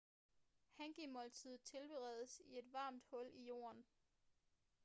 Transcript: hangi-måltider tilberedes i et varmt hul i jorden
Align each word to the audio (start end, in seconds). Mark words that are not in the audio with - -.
hangi-måltider 0.77 1.57
tilberedes 1.65 2.39
i 2.45 2.57
et 2.63 2.73
varmt 2.73 3.05
hul 3.11 3.29
i 3.33 3.45
jorden 3.47 3.85